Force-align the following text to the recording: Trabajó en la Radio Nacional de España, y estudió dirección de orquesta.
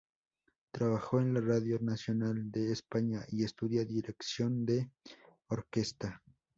Trabajó 0.71 1.19
en 1.19 1.35
la 1.35 1.41
Radio 1.41 1.77
Nacional 1.79 2.49
de 2.49 2.71
España, 2.71 3.21
y 3.29 3.43
estudió 3.43 3.85
dirección 3.85 4.65
de 4.65 4.89
orquesta. 5.49 6.23